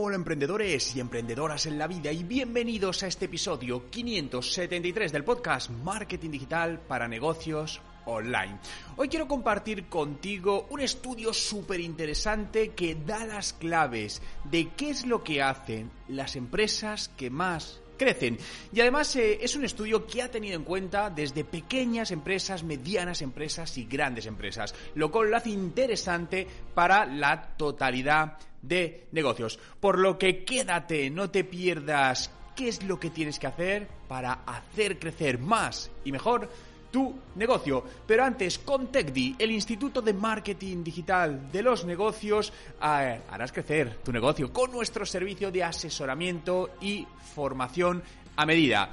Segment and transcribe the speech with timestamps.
[0.00, 5.70] Hola emprendedores y emprendedoras en la vida y bienvenidos a este episodio 573 del podcast
[5.70, 8.60] Marketing Digital para Negocios Online.
[8.96, 15.04] Hoy quiero compartir contigo un estudio súper interesante que da las claves de qué es
[15.04, 18.38] lo que hacen las empresas que más crecen.
[18.72, 23.20] Y además eh, es un estudio que ha tenido en cuenta desde pequeñas empresas, medianas
[23.20, 29.58] empresas y grandes empresas, lo cual lo hace interesante para la totalidad de negocios.
[29.80, 34.32] Por lo que quédate, no te pierdas qué es lo que tienes que hacer para
[34.46, 36.48] hacer crecer más y mejor
[36.90, 37.84] tu negocio.
[38.06, 42.52] Pero antes, con TechDi, el Instituto de Marketing Digital de los Negocios,
[42.82, 48.02] eh, harás crecer tu negocio con nuestro servicio de asesoramiento y formación
[48.36, 48.90] a medida.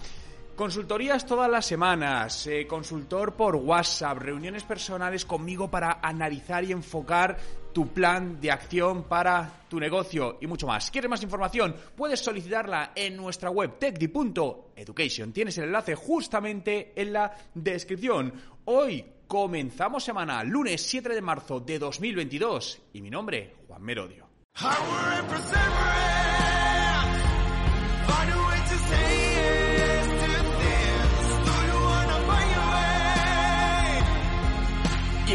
[0.55, 7.37] Consultorías todas las semanas, eh, consultor por WhatsApp, reuniones personales conmigo para analizar y enfocar
[7.75, 10.89] tu plan de acción para tu negocio y mucho más.
[10.89, 11.75] ¿Quieres más información?
[11.93, 15.33] Puedes solicitarla en nuestra web techdi.education.
[15.33, 18.31] Tienes el enlace justamente en la descripción.
[18.63, 24.29] Hoy comenzamos semana, lunes 7 de marzo de 2022 y mi nombre, Juan Merodio.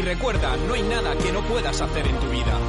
[0.01, 2.59] Y recuerda, no hay nada que no puedas hacer en tu vida.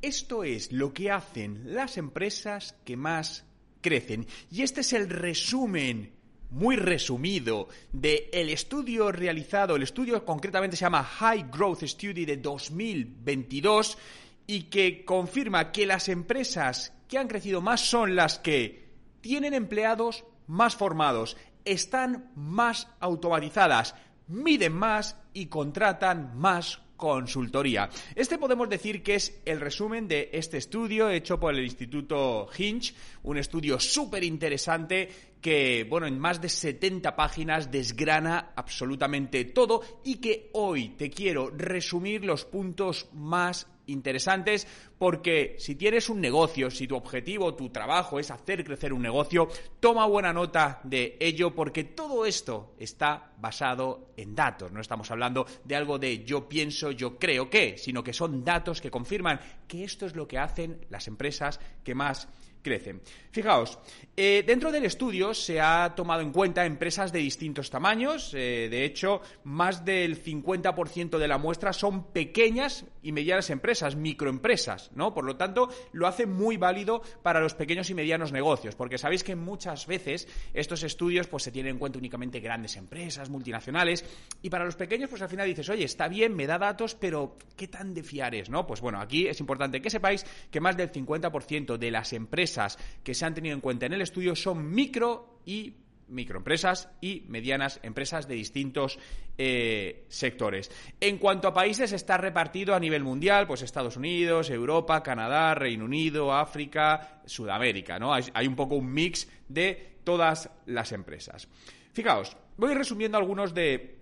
[0.00, 3.44] Esto es lo que hacen las empresas que más
[3.80, 4.28] crecen.
[4.52, 6.12] Y este es el resumen
[6.50, 12.36] muy resumido del el estudio realizado, el estudio concretamente se llama High Growth Study de
[12.36, 13.98] 2022
[14.46, 18.88] y que confirma que las empresas que han crecido más son las que
[19.20, 23.94] tienen empleados más formados, están más automatizadas,
[24.28, 27.90] miden más y contratan más consultoría.
[28.14, 32.94] Este podemos decir que es el resumen de este estudio hecho por el Instituto Hinch,
[33.24, 35.08] un estudio súper interesante
[35.40, 41.50] que, bueno, en más de 70 páginas desgrana absolutamente todo y que hoy te quiero
[41.50, 44.66] resumir los puntos más interesantes
[44.98, 49.48] porque si tienes un negocio, si tu objetivo, tu trabajo es hacer crecer un negocio,
[49.80, 54.72] toma buena nota de ello porque todo esto está basado en datos.
[54.72, 58.80] No estamos hablando de algo de yo pienso, yo creo que, sino que son datos
[58.80, 62.28] que confirman que esto es lo que hacen las empresas que más
[62.64, 63.02] crecen.
[63.30, 63.78] Fijaos,
[64.16, 68.32] eh, dentro del estudio se ha tomado en cuenta empresas de distintos tamaños.
[68.34, 74.90] Eh, de hecho, más del 50% de la muestra son pequeñas y medianas empresas, microempresas,
[74.94, 75.12] ¿no?
[75.12, 79.22] Por lo tanto, lo hace muy válido para los pequeños y medianos negocios, porque sabéis
[79.22, 84.04] que muchas veces estos estudios pues se tienen en cuenta únicamente grandes empresas, multinacionales,
[84.42, 87.36] y para los pequeños pues al final dices, oye, está bien, me da datos, pero
[87.56, 88.66] ¿qué tan de fiar es, no?
[88.66, 92.53] Pues bueno, aquí es importante que sepáis que más del 50% de las empresas
[93.02, 95.74] que se han tenido en cuenta en el estudio son micro y
[96.08, 98.98] microempresas y medianas empresas de distintos
[99.38, 100.70] eh, sectores.
[101.00, 105.84] En cuanto a países, está repartido a nivel mundial, pues Estados Unidos, Europa, Canadá, Reino
[105.84, 107.98] Unido, África, Sudamérica.
[108.34, 111.48] Hay, un poco un mix de todas las empresas.
[111.92, 113.96] Fijaos, voy resumiendo algunos de,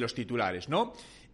[0.00, 0.68] los titulares.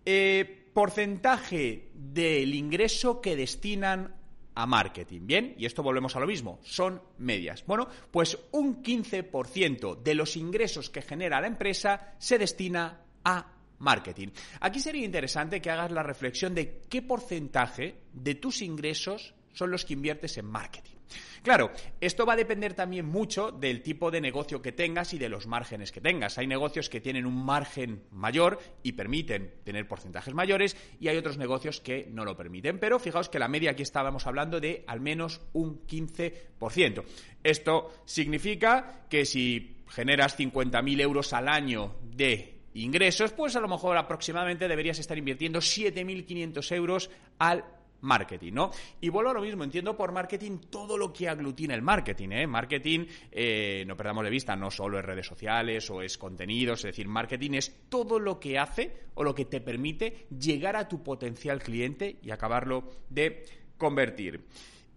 [0.04, 4.14] Eh, porcentaje del ingreso que destinan
[4.54, 5.26] a marketing.
[5.26, 7.65] Bien, y esto volvemos a lo mismo, son medias.
[7.66, 14.28] Bueno, pues un 15% de los ingresos que genera la empresa se destina a marketing.
[14.60, 19.84] Aquí sería interesante que hagas la reflexión de qué porcentaje de tus ingresos son los
[19.84, 20.94] que inviertes en marketing.
[21.42, 21.70] Claro,
[22.00, 25.47] esto va a depender también mucho del tipo de negocio que tengas y de los
[25.47, 26.38] márgenes que tengas.
[26.38, 31.37] Hay negocios que tienen un margen mayor y permiten tener porcentajes mayores y hay otros
[31.37, 32.78] negocios que no lo permiten.
[32.78, 37.04] Pero fijaos que la media aquí estábamos hablando de al menos un 15%.
[37.43, 43.97] Esto significa que si generas 50.000 euros al año de ingresos, pues a lo mejor
[43.97, 47.64] aproximadamente deberías estar invirtiendo 7.500 euros al
[48.04, 48.70] marketing, ¿no?
[49.00, 52.46] Y vuelvo a lo mismo, entiendo por marketing todo lo que aglutina el marketing, ¿eh?
[52.46, 56.93] Marketing, eh, no perdamos de vista, no solo es redes sociales o es contenidos, es
[56.93, 61.02] decir, marketing es todo lo que hace o lo que te permite llegar a tu
[61.02, 63.44] potencial cliente y acabarlo de
[63.76, 64.44] convertir.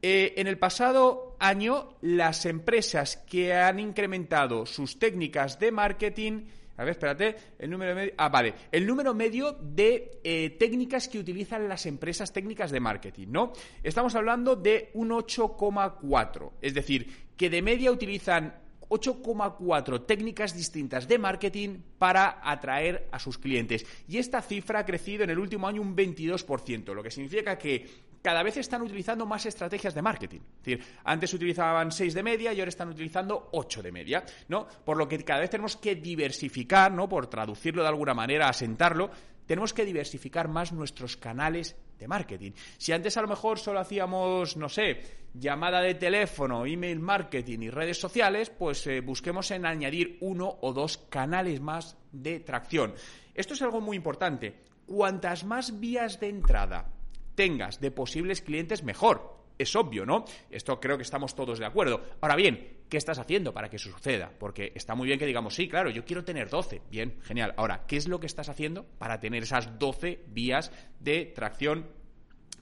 [0.02, 6.46] Eh, en el pasado año, las empresas que han incrementado sus técnicas de marketing
[6.78, 8.14] a ver, espérate, el número medio.
[8.18, 8.54] Ah, vale.
[8.72, 13.54] El número medio de eh, técnicas que utilizan las empresas técnicas de marketing, ¿no?
[13.82, 16.52] Estamos hablando de un 8,4.
[16.62, 18.54] Es decir, que de media utilizan
[18.90, 23.84] 8,4 técnicas distintas de marketing para atraer a sus clientes.
[24.08, 27.88] Y esta cifra ha crecido en el último año un 22%, lo que significa que
[28.28, 30.42] cada vez están utilizando más estrategias de marketing.
[30.42, 34.68] Es decir, antes utilizaban 6 de media y ahora están utilizando 8 de media, ¿no?
[34.68, 37.08] Por lo que cada vez tenemos que diversificar, ¿no?
[37.08, 39.10] Por traducirlo de alguna manera, asentarlo,
[39.46, 42.52] tenemos que diversificar más nuestros canales de marketing.
[42.78, 47.70] Si antes a lo mejor solo hacíamos, no sé, llamada de teléfono, email marketing y
[47.70, 52.94] redes sociales, pues eh, busquemos en añadir uno o dos canales más de tracción.
[53.34, 54.64] Esto es algo muy importante.
[54.86, 56.97] Cuantas más vías de entrada
[57.38, 59.38] tengas de posibles clientes, mejor.
[59.58, 60.26] Es obvio, ¿no?
[60.50, 62.04] Esto creo que estamos todos de acuerdo.
[62.20, 64.32] Ahora bien, ¿qué estás haciendo para que eso suceda?
[64.38, 66.82] Porque está muy bien que digamos, sí, claro, yo quiero tener 12.
[66.92, 67.54] Bien, genial.
[67.58, 71.88] Ahora, ¿qué es lo que estás haciendo para tener esas 12 vías de tracción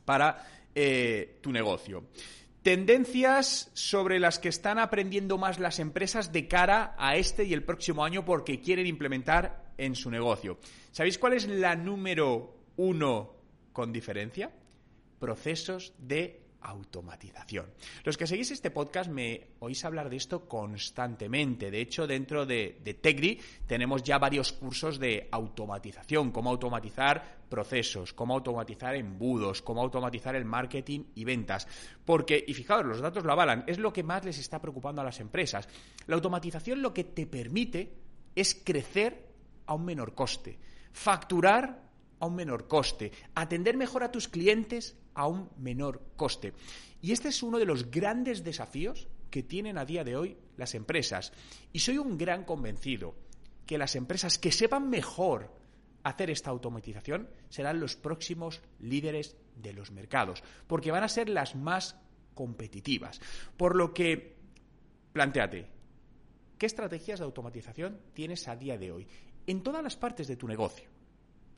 [0.03, 0.45] para
[0.75, 2.03] eh, tu negocio?
[2.61, 7.63] Tendencias sobre las que están aprendiendo más las empresas de cara a este y el
[7.63, 10.59] próximo año porque quieren implementar en su negocio.
[10.91, 13.35] ¿Sabéis cuál es la número uno
[13.71, 14.51] con diferencia?
[15.19, 17.67] Procesos de automatización.
[18.03, 21.69] Los que seguís este podcast me oís hablar de esto constantemente.
[21.69, 28.13] De hecho, dentro de, de Tegri tenemos ya varios cursos de automatización, cómo automatizar procesos,
[28.13, 31.67] cómo automatizar embudos, cómo automatizar el marketing y ventas.
[32.03, 35.05] Porque, y fijaos, los datos lo avalan, es lo que más les está preocupando a
[35.05, 35.69] las empresas.
[36.07, 37.93] La automatización lo que te permite
[38.35, 39.23] es crecer
[39.67, 40.57] a un menor coste,
[40.91, 41.83] facturar
[42.19, 46.53] a un menor coste, atender mejor a tus clientes a un menor coste.
[47.01, 50.75] Y este es uno de los grandes desafíos que tienen a día de hoy las
[50.75, 51.33] empresas.
[51.73, 53.15] Y soy un gran convencido
[53.65, 55.51] que las empresas que sepan mejor
[56.03, 61.55] hacer esta automatización serán los próximos líderes de los mercados, porque van a ser las
[61.55, 61.97] más
[62.35, 63.19] competitivas.
[63.57, 64.35] Por lo que,
[65.13, 65.67] planteate,
[66.59, 69.07] ¿qué estrategias de automatización tienes a día de hoy
[69.47, 70.94] en todas las partes de tu negocio?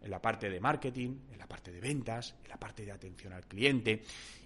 [0.01, 3.33] En la parte de marketing, en la parte de ventas, en la parte de atención
[3.33, 4.03] al cliente.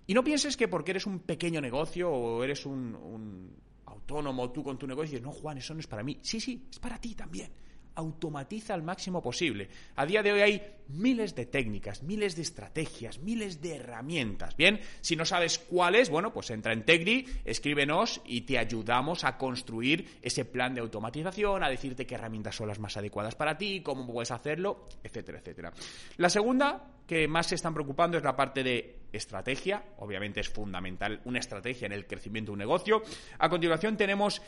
[0.07, 3.55] Y no pienses que porque eres un pequeño negocio o eres un,
[3.85, 6.19] autónomo tú con tu negocio, dices, no, Juan, eso no es para mí.
[6.21, 7.51] Sí, sí, es para ti también
[7.95, 9.69] automatiza al máximo posible.
[9.95, 14.55] A día de hoy hay miles de técnicas, miles de estrategias, miles de herramientas.
[14.57, 19.37] Bien, si no sabes cuáles, bueno, pues entra en Tegri, escríbenos y te ayudamos a
[19.37, 23.81] construir ese plan de automatización, a decirte qué herramientas son las más adecuadas para ti,
[23.81, 25.73] cómo puedes hacerlo, etcétera, etcétera.
[26.17, 29.83] La segunda que más se están preocupando es la parte de estrategia.
[29.97, 33.01] Obviamente es fundamental una estrategia en el crecimiento de un negocio.
[33.37, 34.41] A continuación tenemos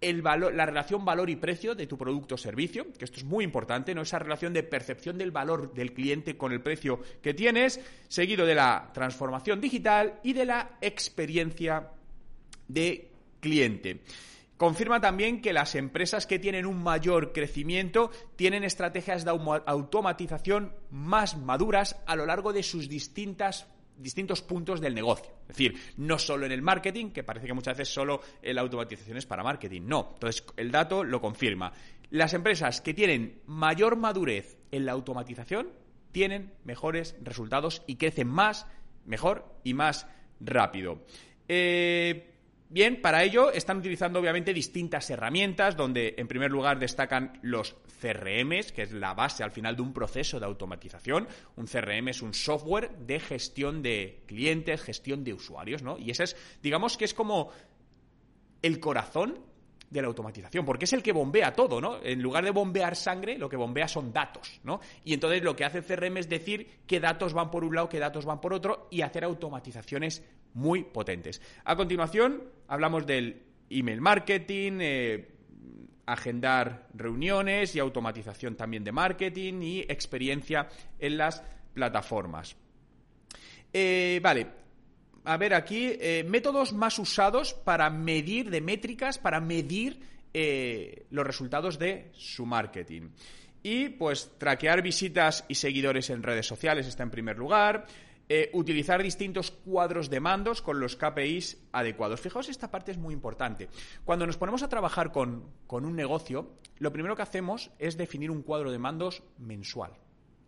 [0.00, 3.94] la relación valor y precio de tu producto o servicio, que esto es muy importante,
[3.94, 4.02] ¿no?
[4.02, 8.54] Esa relación de percepción del valor del cliente con el precio que tienes, seguido de
[8.54, 11.88] la transformación digital y de la experiencia
[12.68, 13.10] de
[13.40, 14.00] cliente.
[14.56, 21.38] Confirma también que las empresas que tienen un mayor crecimiento tienen estrategias de automatización más
[21.38, 23.66] maduras a lo largo de sus distintas
[24.00, 25.32] distintos puntos del negocio.
[25.42, 29.16] Es decir, no solo en el marketing, que parece que muchas veces solo la automatización
[29.16, 29.82] es para marketing.
[29.84, 30.10] No.
[30.14, 31.72] Entonces, el dato lo confirma.
[32.10, 35.70] Las empresas que tienen mayor madurez en la automatización
[36.12, 38.66] tienen mejores resultados y crecen más,
[39.04, 40.06] mejor y más
[40.40, 41.04] rápido.
[41.48, 42.29] Eh,
[42.72, 48.70] Bien, para ello están utilizando obviamente distintas herramientas, donde en primer lugar destacan los CRMs,
[48.70, 51.26] que es la base al final de un proceso de automatización.
[51.56, 55.98] Un CRM es un software de gestión de clientes, gestión de usuarios, ¿no?
[55.98, 57.50] Y ese es, digamos que es como
[58.62, 59.40] el corazón
[59.90, 61.98] de la automatización, porque es el que bombea todo, ¿no?
[62.02, 64.80] En lugar de bombear sangre, lo que bombea son datos, ¿no?
[65.04, 67.88] Y entonces lo que hace el CRM es decir qué datos van por un lado,
[67.88, 71.42] qué datos van por otro y hacer automatizaciones muy potentes.
[71.64, 75.28] A continuación, hablamos del email marketing, eh,
[76.06, 80.68] agendar reuniones y automatización también de marketing y experiencia
[80.98, 81.42] en las
[81.74, 82.56] plataformas.
[83.72, 84.46] Eh, vale,
[85.24, 90.00] a ver aquí, eh, métodos más usados para medir, de métricas, para medir
[90.32, 93.10] eh, los resultados de su marketing.
[93.62, 97.86] Y pues traquear visitas y seguidores en redes sociales está en primer lugar.
[98.32, 102.20] Eh, utilizar distintos cuadros de mandos con los KPIs adecuados.
[102.20, 103.68] Fijaos, esta parte es muy importante.
[104.04, 108.30] Cuando nos ponemos a trabajar con, con un negocio, lo primero que hacemos es definir
[108.30, 109.94] un cuadro de mandos mensual.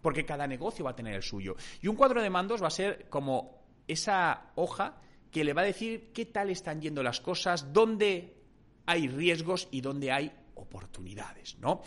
[0.01, 1.57] Porque cada negocio va a tener el suyo.
[1.81, 3.62] Y un cuadro de mandos va a ser como
[3.93, 8.35] esa hoja que le va a decir qué tal están yendo las cosas, dónde
[8.87, 11.83] hay riesgos y dónde hay oportunidades, ¿no?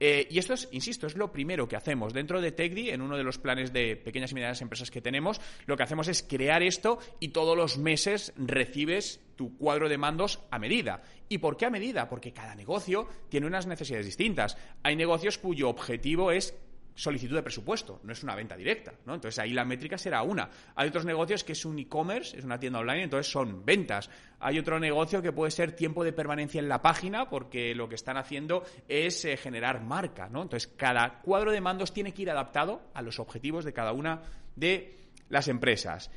[0.00, 2.12] Eh, y esto es, insisto, es lo primero que hacemos.
[2.12, 5.40] Dentro de TechDi, en uno de los planes de pequeñas y medianas empresas que tenemos,
[5.66, 10.40] lo que hacemos es crear esto y todos los meses recibes tu cuadro de mandos
[10.50, 11.02] a medida.
[11.28, 12.08] ¿Y por qué a medida?
[12.08, 14.56] Porque cada negocio tiene unas necesidades distintas.
[14.82, 16.54] Hay negocios cuyo objetivo es
[16.98, 19.14] solicitud de presupuesto, no es una venta directa, ¿no?
[19.14, 20.50] Entonces ahí la métrica será una.
[20.74, 24.10] Hay otros negocios que es un e-commerce, es una tienda online, entonces son ventas.
[24.40, 27.94] Hay otro negocio que puede ser tiempo de permanencia en la página, porque lo que
[27.94, 30.42] están haciendo es eh, generar marca, ¿no?
[30.42, 34.22] Entonces cada cuadro de mandos tiene que ir adaptado a los objetivos de cada una
[34.56, 34.96] de
[35.28, 36.10] las empresas.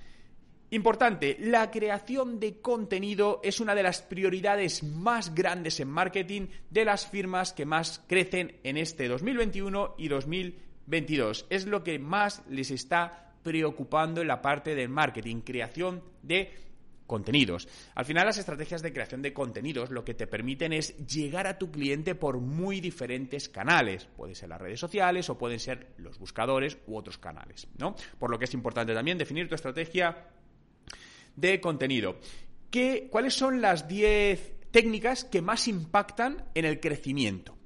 [0.71, 6.85] Importante, la creación de contenido es una de las prioridades más grandes en marketing de
[6.85, 10.70] las firmas que más crecen en este 2021 y 2022.
[11.49, 16.51] Es lo que más les está preocupando en la parte del marketing, creación de
[17.11, 17.67] contenidos.
[17.95, 21.57] Al final las estrategias de creación de contenidos lo que te permiten es llegar a
[21.57, 24.07] tu cliente por muy diferentes canales.
[24.15, 27.95] Pueden ser las redes sociales o pueden ser los buscadores u otros canales, ¿no?
[28.17, 30.29] Por lo que es importante también definir tu estrategia
[31.35, 32.17] de contenido.
[32.69, 37.57] ¿Qué, ¿Cuáles son las 10 técnicas que más impactan en el crecimiento?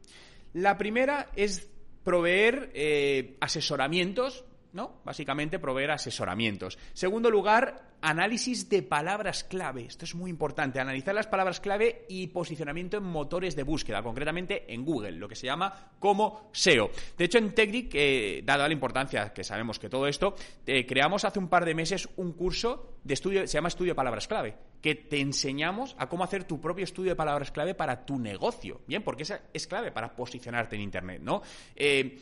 [0.54, 1.70] La primera es
[2.06, 5.02] proveer eh, asesoramientos, ¿no?
[5.04, 6.78] Básicamente proveer asesoramientos.
[6.94, 9.86] Segundo lugar, análisis de palabras clave.
[9.86, 14.72] Esto es muy importante, analizar las palabras clave y posicionamiento en motores de búsqueda, concretamente
[14.72, 16.92] en Google, lo que se llama como SEO.
[17.18, 20.36] De hecho, en Technic, eh, dada la importancia que sabemos que todo esto,
[20.68, 23.96] eh, creamos hace un par de meses un curso de estudio, se llama Estudio de
[23.96, 24.56] Palabras Clave,
[24.86, 28.82] que te enseñamos a cómo hacer tu propio estudio de palabras clave para tu negocio.
[28.86, 31.42] Bien, porque esa es clave para posicionarte en Internet, ¿no?
[31.76, 32.22] Eh,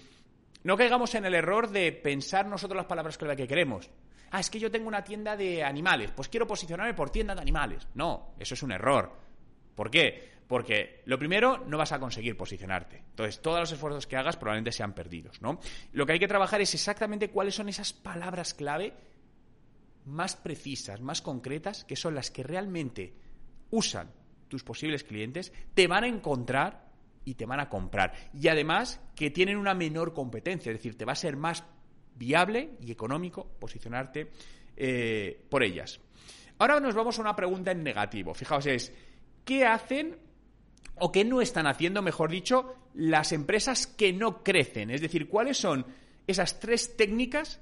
[0.63, 3.89] no caigamos en el error de pensar nosotros las palabras clave que queremos
[4.32, 7.41] ah, es que yo tengo una tienda de animales, pues quiero posicionarme por tienda de
[7.41, 7.86] animales.
[7.96, 9.12] No, eso es un error.
[9.75, 10.32] ¿Por qué?
[10.48, 13.03] Porque lo primero, no vas a conseguir posicionarte.
[13.10, 15.60] Entonces, todos los esfuerzos que hagas probablemente sean perdidos, ¿no?
[15.91, 18.93] Lo que hay que trabajar es exactamente cuáles son esas palabras clave
[20.05, 23.13] más precisas, más concretas, que son las que realmente
[23.72, 24.12] usan
[24.48, 26.91] tus posibles clientes, te van a encontrar
[27.25, 28.13] y te van a comprar.
[28.33, 31.63] Y además que tienen una menor competencia, es decir, te va a ser más
[32.15, 34.29] viable y económico posicionarte
[34.75, 36.00] eh, por ellas.
[36.60, 38.33] Ahora nos vamos a una pregunta en negativo.
[38.33, 38.93] Fijaos, es,
[39.43, 40.17] ¿qué hacen
[40.95, 44.91] o qué no están haciendo, mejor dicho, las empresas que no crecen?
[44.91, 45.86] Es decir, ¿cuáles son
[46.27, 47.60] esas tres técnicas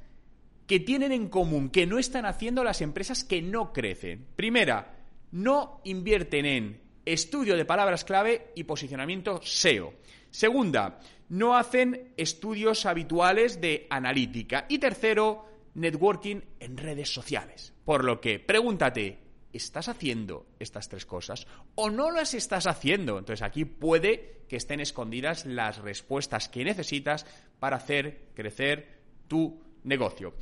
[0.71, 4.25] que tienen en común, que no están haciendo las empresas que no crecen?
[4.37, 9.95] Primera, no invierten en estudio de palabras clave y posicionamiento SEO.
[10.29, 14.65] Segunda, no hacen estudios habituales de analítica.
[14.69, 17.73] Y tercero, networking en redes sociales.
[17.83, 19.19] Por lo que, pregúntate,
[19.51, 23.19] ¿estás haciendo estas tres cosas o no las estás haciendo?
[23.19, 27.25] Entonces aquí puede que estén escondidas las respuestas que necesitas
[27.59, 30.33] para hacer crecer tu negocio.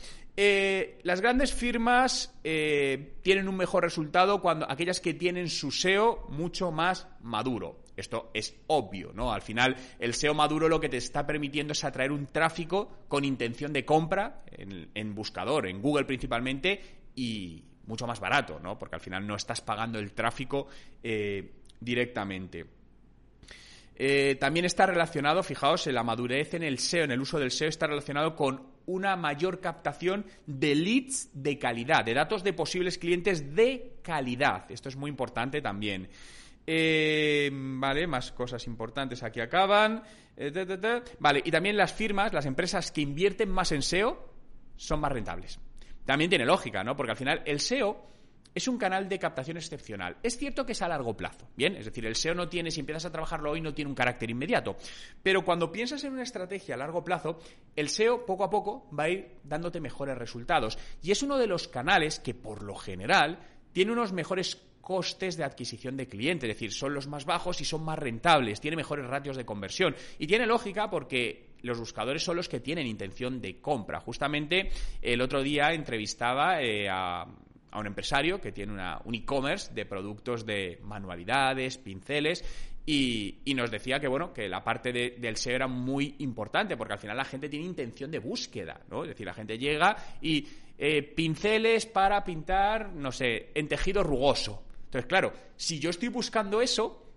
[0.41, 6.27] Eh, las grandes firmas eh, tienen un mejor resultado cuando aquellas que tienen su SEO
[6.29, 7.83] mucho más maduro.
[7.97, 9.33] Esto es obvio, ¿no?
[9.33, 13.25] Al final, el SEO maduro lo que te está permitiendo es atraer un tráfico con
[13.25, 16.81] intención de compra en, buscador, en Google principalmente,
[17.15, 18.79] y mucho más barato, ¿no?
[18.79, 20.67] Porque al final no estás pagando el tráfico
[21.03, 22.65] eh, directamente.
[24.39, 27.67] También está relacionado, fijaos, en la madurez en el SEO, en el uso del SEO,
[27.67, 33.55] está relacionado con una mayor captación de leads de calidad, de datos de posibles clientes
[33.55, 34.69] de calidad.
[34.71, 36.09] Esto es muy importante también.
[36.65, 40.01] Eh, vale, más cosas importantes aquí acaban.
[40.35, 40.51] Eh,
[41.19, 44.33] vale, y también las firmas, las empresas que invierten más en SEO
[44.75, 45.59] son más rentables.
[46.05, 46.95] También tiene lógica, ¿no?
[46.95, 48.09] Porque al final el SEO
[48.53, 50.17] es un canal de captación excepcional.
[50.23, 51.75] Es cierto que es a largo plazo, ¿bien?
[51.75, 54.29] Es decir, el SEO no tiene, si empiezas a trabajarlo hoy, no tiene un carácter
[54.29, 54.75] inmediato.
[55.21, 57.39] Pero cuando piensas en una estrategia a largo plazo,
[57.75, 60.77] el SEO poco a poco va a ir dándote mejores resultados.
[61.01, 63.39] Y es uno de los canales que, por lo general,
[63.71, 67.65] tiene unos mejores costes de adquisición de cliente, es decir, son los más bajos y
[67.65, 69.95] son más rentables, tiene mejores ratios de conversión.
[70.17, 73.99] Y tiene lógica porque los buscadores son los que tienen intención de compra.
[73.99, 74.69] Justamente
[75.01, 77.27] el otro día entrevistaba eh, a,
[77.77, 82.43] un empresario que tiene una, un e-commerce de productos de manualidades, pinceles,
[82.85, 86.99] y, nos decía que bueno que la parte del SEO era muy importante porque al
[86.99, 90.47] final la gente tiene intención de búsqueda no es decir la gente llega y
[90.81, 94.63] eh, pinceles para pintar no sé en tejido rugoso.
[94.85, 97.08] Entonces, claro, si yo estoy buscando eso,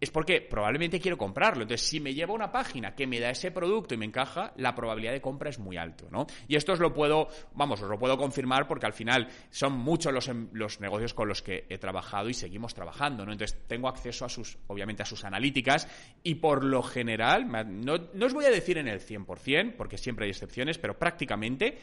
[0.00, 1.62] es porque probablemente quiero comprarlo.
[1.62, 4.74] Entonces, si me lleva una página que me da ese producto y me encaja, la
[4.74, 6.26] probabilidad de compra es muy alto, ¿no?
[6.48, 10.12] Y esto os lo puedo, vamos, os lo puedo confirmar porque al final son muchos
[10.12, 13.32] los, em, los negocios con los que he trabajado y seguimos trabajando, ¿no?
[13.32, 15.86] Entonces, tengo acceso a sus, obviamente, a sus analíticas
[16.22, 20.24] y por lo general, no, no os voy a decir en el 100%, porque siempre
[20.24, 21.78] hay excepciones, pero prácticamente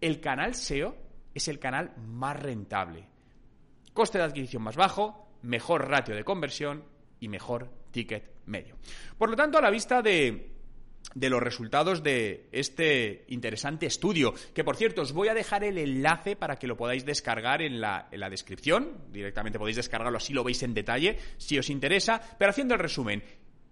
[0.00, 0.96] el canal SEO
[1.32, 3.14] es el canal más rentable
[3.94, 6.84] coste de adquisición más bajo, mejor ratio de conversión
[7.24, 8.76] y mejor ticket medio.
[9.16, 10.54] Por lo tanto, a la vista de
[11.14, 14.34] de los resultados de este interesante estudio.
[14.52, 17.80] Que por cierto, os voy a dejar el enlace para que lo podáis descargar en
[17.80, 18.98] la, en la, descripción.
[19.12, 22.20] Directamente podéis descargarlo, así lo veis en detalle, si os interesa.
[22.36, 23.22] Pero haciendo el resumen,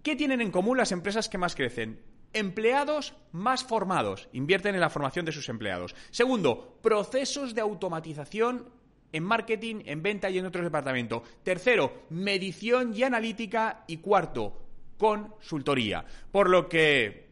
[0.03, 1.99] ¿qué tienen en común las empresas que más crecen?
[2.31, 5.95] Empleados más formados, invierten en la formación de sus empleados.
[6.11, 8.71] Segundo, procesos de automatización
[9.13, 11.21] en marketing, en venta y en otros departamentos.
[11.43, 13.85] Tercero, medición y analítica.
[13.87, 14.59] Y cuarto,
[14.97, 16.03] consultoría.
[16.31, 17.23] Por lo que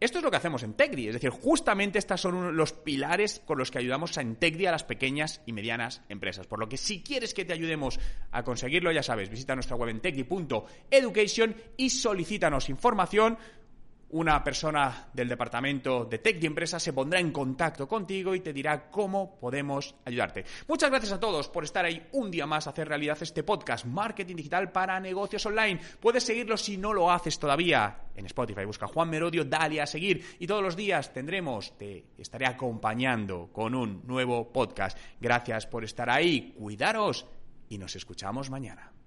[0.00, 3.58] esto es lo que hacemos en Tecdi, es decir, justamente estos son los pilares con
[3.58, 6.46] los que ayudamos a Tecdi a las pequeñas y medianas empresas.
[6.46, 9.90] Por lo que si quieres que te ayudemos a conseguirlo, ya sabes, visita nuestra web
[9.90, 13.36] en tecdi.education y solicítanos información
[14.10, 18.52] una persona del departamento de Tech y Empresa se pondrá en contacto contigo y te
[18.52, 20.44] dirá cómo podemos ayudarte.
[20.68, 23.84] Muchas gracias a todos por estar ahí un día más a hacer realidad este podcast
[23.84, 25.80] Marketing Digital para Negocios Online.
[26.00, 28.64] Puedes seguirlo si no lo haces todavía en Spotify.
[28.64, 33.74] Busca Juan Merodio, dale a seguir y todos los días tendremos, te estaré acompañando con
[33.74, 34.98] un nuevo podcast.
[35.20, 37.26] Gracias por estar ahí, cuidaros
[37.68, 38.92] y nos escuchamos mañana.